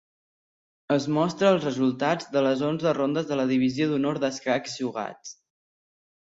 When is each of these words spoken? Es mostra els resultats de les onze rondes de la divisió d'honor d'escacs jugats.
Es 0.93 1.03
mostra 1.17 1.51
els 1.55 1.67
resultats 1.67 2.31
de 2.37 2.43
les 2.45 2.63
onze 2.69 2.95
rondes 2.99 3.29
de 3.33 3.37
la 3.41 3.45
divisió 3.53 3.89
d'honor 3.93 4.21
d'escacs 4.25 4.75
jugats. 4.83 5.37